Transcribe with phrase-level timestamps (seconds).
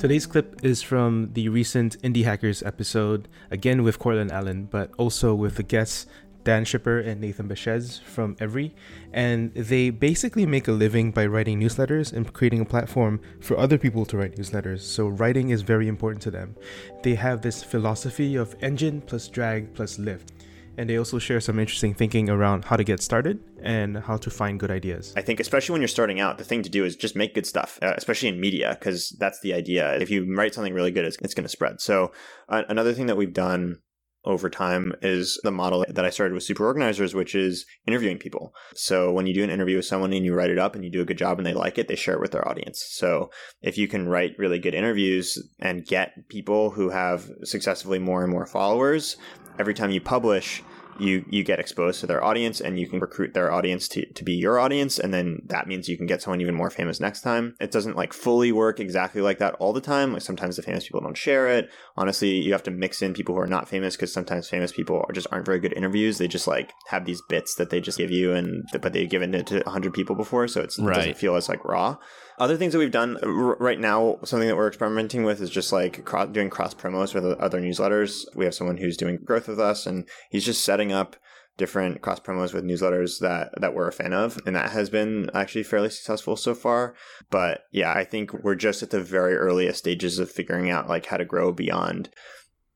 [0.00, 5.34] Today's clip is from the recent Indie Hackers episode, again with Courtland Allen, but also
[5.34, 6.06] with the guests
[6.42, 8.74] Dan Shipper and Nathan Baschez from Every.
[9.12, 13.76] And they basically make a living by writing newsletters and creating a platform for other
[13.76, 14.80] people to write newsletters.
[14.80, 16.56] So writing is very important to them.
[17.02, 20.32] They have this philosophy of engine plus drag plus lift
[20.80, 24.30] and they also share some interesting thinking around how to get started and how to
[24.30, 25.12] find good ideas.
[25.14, 27.46] I think, especially when you're starting out, the thing to do is just make good
[27.46, 29.94] stuff, uh, especially in media, because that's the idea.
[29.98, 31.82] If you write something really good, it's, it's going to spread.
[31.82, 32.12] So,
[32.48, 33.76] uh, another thing that we've done
[34.24, 38.54] over time is the model that I started with super organizers, which is interviewing people.
[38.74, 40.90] So when you do an interview with someone and you write it up and you
[40.90, 42.84] do a good job and they like it, they share it with their audience.
[42.90, 43.30] So
[43.62, 48.30] if you can write really good interviews and get people who have successively more and
[48.30, 49.16] more followers,
[49.58, 50.62] every time you publish,
[51.00, 54.24] you you get exposed to their audience and you can recruit their audience to, to
[54.24, 57.22] be your audience and then that means you can get someone even more famous next
[57.22, 57.54] time.
[57.60, 60.12] It doesn't like fully work exactly like that all the time.
[60.12, 61.70] Like sometimes the famous people don't share it.
[61.96, 65.04] Honestly you have to mix in people who are not famous because sometimes famous people
[65.08, 66.18] are just aren't very good interviews.
[66.18, 69.34] They just like have these bits that they just give you and but they've given
[69.34, 70.94] it to 100 people before so it right.
[70.94, 71.96] doesn't feel as like raw.
[72.40, 75.72] Other things that we've done r- right now, something that we're experimenting with is just
[75.72, 78.24] like cross, doing cross promos with other newsletters.
[78.34, 81.16] We have someone who's doing growth with us, and he's just setting up
[81.56, 85.28] different cross promos with newsletters that that we're a fan of and that has been
[85.34, 86.94] actually fairly successful so far.
[87.30, 91.06] But yeah i think we're just at the very earliest stages of figuring out like
[91.06, 92.08] how to grow beyond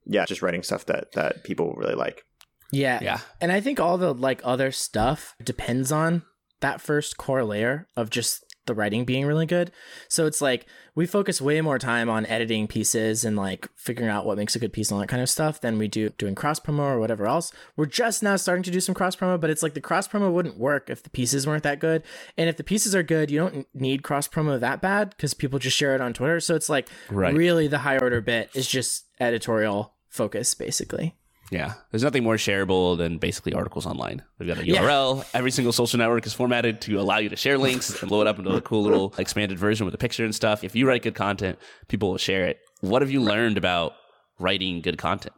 [0.05, 2.25] yeah just writing stuff that that people really like.
[2.73, 2.99] Yeah.
[3.03, 3.21] Yeah.
[3.41, 6.23] And i think all the like other stuff depends on
[6.61, 9.71] that first core layer of just the writing being really good.
[10.09, 14.27] So it's like we focus way more time on editing pieces and like figuring out
[14.27, 16.35] what makes a good piece and all that kind of stuff than we do doing
[16.35, 17.53] cross promo or whatever else.
[17.77, 20.33] We're just now starting to do some cross promo, but it's like the cross promo
[20.33, 22.03] wouldn't work if the pieces weren't that good.
[22.37, 25.59] And if the pieces are good, you don't need cross promo that bad because people
[25.59, 26.41] just share it on Twitter.
[26.41, 27.35] So it's like right.
[27.35, 31.15] really the high order bit is just editorial focus basically.
[31.51, 34.23] Yeah, there's nothing more shareable than basically articles online.
[34.39, 35.19] We've got a URL.
[35.19, 35.25] Yeah.
[35.35, 38.27] Every single social network is formatted to allow you to share links and blow it
[38.27, 40.65] up into a cool little expanded version with a picture and stuff.
[40.65, 42.61] If you write good content, people will share it.
[42.81, 43.93] What have you learned about
[44.39, 45.35] writing good content?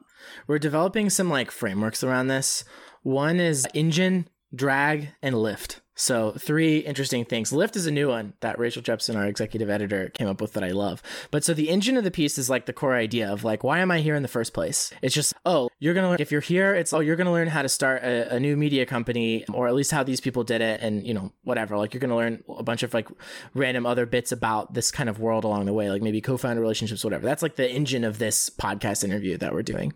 [0.47, 2.65] We're developing some like frameworks around this.
[3.03, 5.81] One is engine, drag, and lift.
[5.99, 7.55] So, three interesting things.
[7.55, 10.63] Lift is a new one that Rachel Jepsen, our executive editor, came up with that
[10.63, 11.03] I love.
[11.31, 13.79] But so the engine of the piece is like the core idea of like, why
[13.79, 14.93] am I here in the first place?
[15.01, 17.49] It's just, oh, you're going to if you're here, it's, oh, you're going to learn
[17.49, 20.61] how to start a, a, new media company or at least how these people did
[20.61, 21.79] it and, you know, whatever.
[21.79, 23.09] Like, you're going to learn a bunch of like
[23.55, 26.61] random other bits about this kind of world along the way, like maybe co founder
[26.61, 27.25] relationships, whatever.
[27.25, 29.95] That's like the engine of this podcast interview that we're doing.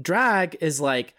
[0.00, 1.14] Drag is like,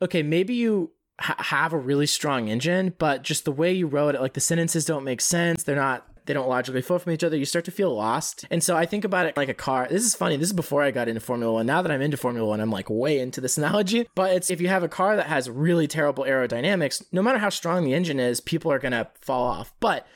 [0.00, 4.14] okay, maybe you ha- have a really strong engine, but just the way you wrote
[4.14, 5.62] it, like the sentences don't make sense.
[5.62, 7.36] They're not they don't logically flow from each other.
[7.36, 8.44] You start to feel lost.
[8.50, 9.86] And so I think about it like a car.
[9.88, 10.36] This is funny.
[10.36, 11.66] This is before I got into Formula One.
[11.66, 14.08] Now that I'm into Formula One, I'm like way into this analogy.
[14.14, 17.48] But it's if you have a car that has really terrible aerodynamics, no matter how
[17.48, 19.72] strong the engine is, people are going to fall off.
[19.80, 20.06] But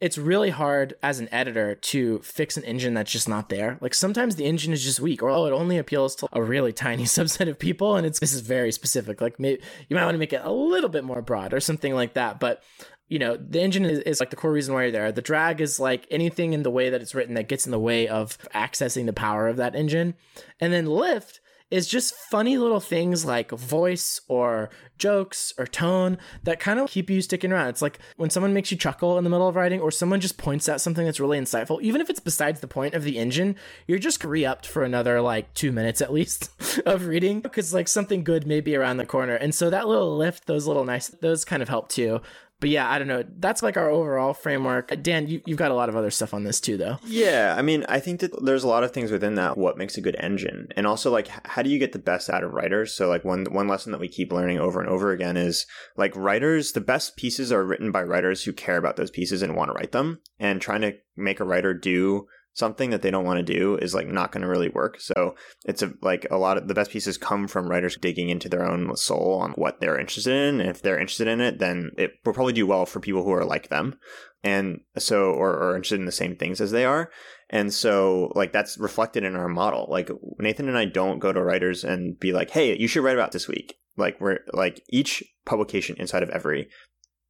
[0.00, 3.78] it's really hard as an editor to fix an engine that's just not there.
[3.80, 6.72] Like sometimes the engine is just weak, or oh, it only appeals to a really
[6.72, 9.20] tiny subset of people, and it's this is very specific.
[9.20, 11.94] Like maybe you might want to make it a little bit more broad or something
[11.94, 12.38] like that.
[12.38, 12.62] But
[13.08, 15.12] you know, the engine is, is like the core reason why you're there.
[15.12, 17.78] The drag is like anything in the way that it's written that gets in the
[17.78, 20.14] way of accessing the power of that engine,
[20.60, 21.40] and then lift
[21.70, 27.10] is just funny little things like voice or jokes or tone that kind of keep
[27.10, 27.68] you sticking around.
[27.68, 30.38] It's like when someone makes you chuckle in the middle of writing or someone just
[30.38, 33.56] points out something that's really insightful, even if it's besides the point of the engine,
[33.86, 36.50] you're just re-upped for another like two minutes at least
[36.86, 39.34] of reading because like something good may be around the corner.
[39.34, 42.20] And so that little lift, those little nice, those kind of help too
[42.60, 43.24] but yeah, I don't know.
[43.38, 44.90] That's like our overall framework.
[44.90, 46.98] Uh, Dan, you, you've got a lot of other stuff on this too, though.
[47.04, 49.58] Yeah, I mean, I think that there's a lot of things within that.
[49.58, 52.44] What makes a good engine, and also like, how do you get the best out
[52.44, 52.94] of writers?
[52.94, 55.66] So like one one lesson that we keep learning over and over again is
[55.96, 56.72] like writers.
[56.72, 59.74] The best pieces are written by writers who care about those pieces and want to
[59.74, 63.54] write them, and trying to make a writer do something that they don't want to
[63.54, 64.98] do is like not going to really work.
[64.98, 65.34] So
[65.66, 68.66] it's a, like a lot of the best pieces come from writers digging into their
[68.66, 70.60] own soul on what they're interested in.
[70.60, 73.32] And if they're interested in it, then it will probably do well for people who
[73.32, 73.98] are like them.
[74.42, 77.10] And so, or, or interested in the same things as they are.
[77.50, 79.86] And so, like, that's reflected in our model.
[79.90, 80.08] Like,
[80.38, 83.32] Nathan and I don't go to writers and be like, hey, you should write about
[83.32, 83.74] this week.
[83.96, 86.68] Like, we're like each publication inside of every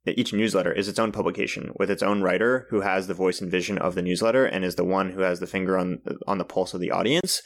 [0.08, 3.50] each newsletter is its own publication with its own writer who has the voice and
[3.50, 6.44] vision of the newsletter and is the one who has the finger on on the
[6.44, 7.42] pulse of the audience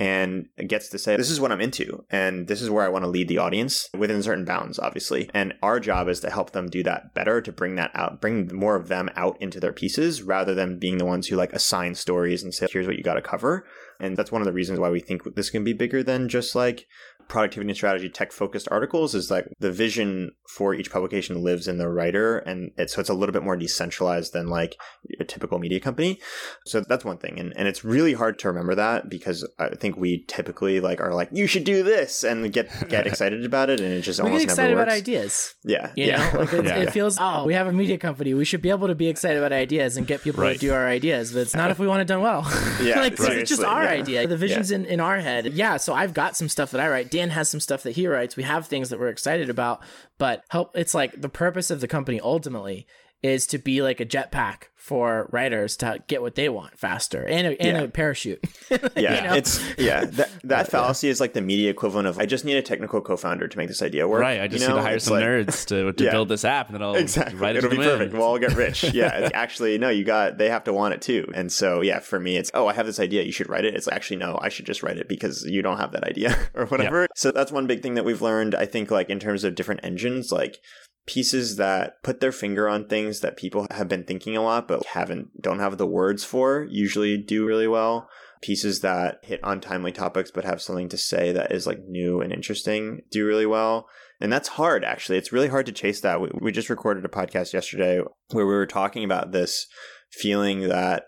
[0.00, 3.04] and gets to say, This is what I'm into, and this is where I want
[3.04, 5.30] to lead the audience within certain bounds, obviously.
[5.32, 8.50] And our job is to help them do that better, to bring that out, bring
[8.52, 11.94] more of them out into their pieces rather than being the ones who like assign
[11.94, 13.64] stories and say, Here's what you got to cover.
[14.00, 16.56] And that's one of the reasons why we think this can be bigger than just
[16.56, 16.86] like
[17.28, 21.78] productivity and strategy tech focused articles is like the vision for each publication lives in
[21.78, 24.76] the writer and it's so it's a little bit more decentralized than like
[25.18, 26.20] a typical media company
[26.66, 29.96] so that's one thing and, and it's really hard to remember that because i think
[29.96, 33.80] we typically like are like you should do this and get get excited about it
[33.80, 34.88] and it just we almost get excited never works.
[34.92, 36.76] about ideas yeah you yeah know like it, Yeah.
[36.76, 39.38] it feels oh we have a media company we should be able to be excited
[39.38, 40.54] about ideas and get people Right.
[40.54, 42.42] to do our ideas but it's not if we want it done well
[42.82, 43.90] Yeah, like it's just our yeah.
[43.90, 46.88] idea the vision's in, in our head yeah so i've got some stuff that i
[46.88, 48.36] write dan has some stuff that he writes.
[48.36, 49.82] We have things that we're excited about
[50.18, 52.86] but help it's like the purpose of the company ultimately
[53.24, 57.46] is to be like a jetpack for writers to get what they want faster and
[57.46, 57.82] a, and Yeah.
[57.84, 58.44] a parachute
[58.96, 59.34] yeah You know?
[59.34, 62.62] it's yeah that, that fallacy is like the media equivalent of i just need a
[62.62, 64.42] technical co-founder to make this idea work Right.
[64.42, 66.10] I just you need to hire It's some like- nerds to, to Yeah.
[66.10, 67.98] build this app and then I'll exactly write it it'll to be them in.
[67.98, 70.92] perfect we'll all get rich yeah it's actually no you got they have to want
[70.92, 73.48] it too and so yeah for me it's oh i have this idea you should
[73.48, 76.04] write it it's actually no i should just write it because you don't have that
[76.04, 79.18] idea or whatever so that's one big thing that we've learned i think like in
[79.18, 80.58] terms of different engines like
[81.06, 84.84] pieces that put their finger on things that people have been thinking a lot but
[84.86, 88.08] haven't don't have the words for usually do really well.
[88.42, 92.20] Pieces that hit on timely topics but have something to say that is like new
[92.20, 93.86] and interesting do really well.
[94.20, 95.18] And that's hard actually.
[95.18, 96.20] It's really hard to chase that.
[96.20, 99.66] We, we just recorded a podcast yesterday where we were talking about this
[100.10, 101.04] feeling that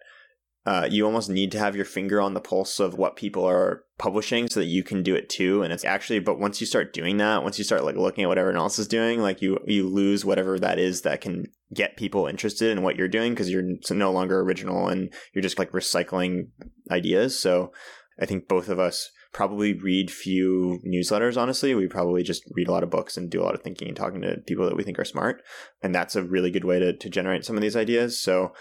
[0.66, 3.84] uh, you almost need to have your finger on the pulse of what people are
[3.98, 6.92] publishing so that you can do it too and it's actually but once you start
[6.92, 9.58] doing that once you start like looking at what everyone else is doing like you
[9.66, 13.50] you lose whatever that is that can get people interested in what you're doing because
[13.50, 16.48] you're no longer original and you're just like recycling
[16.90, 17.38] ideas.
[17.38, 17.72] So
[18.20, 21.74] i think both of us probably read few newsletters honestly.
[21.74, 23.96] We probably just read a lot of books and do a lot of thinking and
[23.96, 25.42] talking to people that we think are smart
[25.82, 28.20] and that's a really good way to, to generate some of these ideas.
[28.20, 28.52] So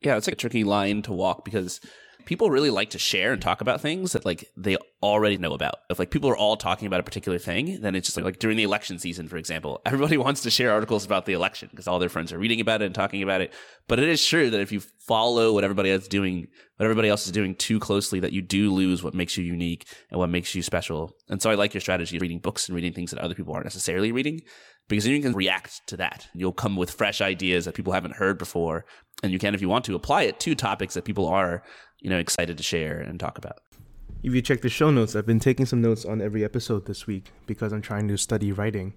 [0.00, 1.80] Yeah, it's like a tricky line to walk because
[2.24, 5.76] people really like to share and talk about things that like they already know about.
[5.90, 8.38] If like people are all talking about a particular thing, then it's just like, like
[8.38, 11.88] during the election season, for example, everybody wants to share articles about the election because
[11.88, 13.52] all their friends are reading about it and talking about it.
[13.88, 16.46] But it is true that if you follow what everybody else is doing,
[16.76, 19.86] what everybody else is doing too closely, that you do lose what makes you unique
[20.10, 21.16] and what makes you special.
[21.28, 23.54] And so I like your strategy of reading books and reading things that other people
[23.54, 24.40] aren't necessarily reading
[24.88, 26.28] because then you can react to that.
[26.34, 28.84] You'll come with fresh ideas that people haven't heard before,
[29.22, 31.62] and you can, if you want to, apply it to topics that people are,
[32.02, 33.58] you know, excited to share and talk about.
[34.22, 37.06] If you check the show notes, I've been taking some notes on every episode this
[37.06, 38.94] week because I'm trying to study writing.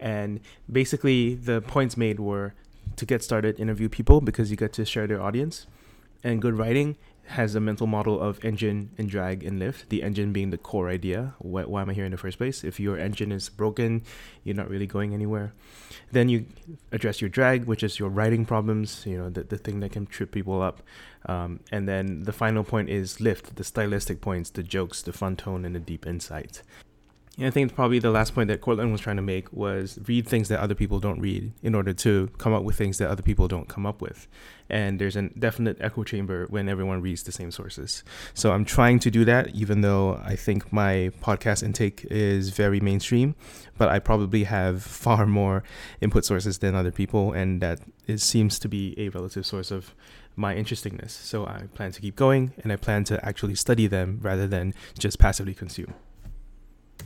[0.00, 2.54] And basically, the points made were
[2.96, 5.66] to get started, interview people because you get to share their audience.
[6.24, 6.96] And good writing
[7.28, 9.88] has a mental model of engine and drag and lift.
[9.88, 11.34] The engine being the core idea.
[11.38, 12.64] Why, why am I here in the first place?
[12.64, 14.02] If your engine is broken,
[14.44, 15.52] you're not really going anywhere.
[16.12, 16.46] Then you
[16.92, 20.06] address your drag, which is your writing problems, you know, the, the thing that can
[20.06, 20.82] trip people up.
[21.26, 25.36] Um, and then the final point is lift, the stylistic points, the jokes, the fun
[25.36, 26.62] tone, and the deep insight.
[27.38, 30.26] And I think probably the last point that Courtland was trying to make was read
[30.26, 33.22] things that other people don't read in order to come up with things that other
[33.22, 34.26] people don't come up with.
[34.70, 38.02] And there's a definite echo chamber when everyone reads the same sources.
[38.32, 42.80] So I'm trying to do that, even though I think my podcast intake is very
[42.80, 43.34] mainstream,
[43.76, 45.62] but I probably have far more
[46.00, 49.94] input sources than other people, and that it seems to be a relative source of
[50.36, 51.12] my interestingness.
[51.12, 54.72] So I plan to keep going, and I plan to actually study them rather than
[54.98, 55.94] just passively consume.